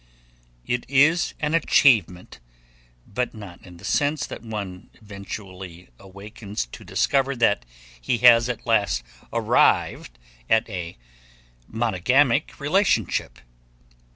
It 0.65 0.83
is 0.89 1.35
an 1.39 1.53
achievement, 1.53 2.39
but 3.05 3.35
not 3.35 3.61
in 3.63 3.77
the 3.77 3.85
sense 3.85 4.25
that 4.25 4.41
one 4.41 4.89
eventually 4.95 5.89
awakens 5.99 6.65
to 6.71 6.83
discover 6.83 7.35
that 7.35 7.67
he 8.01 8.17
has 8.17 8.49
at 8.49 8.65
last 8.65 9.03
arrived 9.31 10.17
at 10.49 10.67
a 10.67 10.97
monogamic 11.67 12.59
relationship. 12.59 13.37